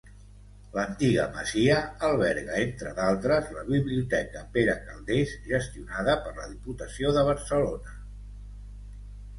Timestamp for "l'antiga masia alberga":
0.75-2.55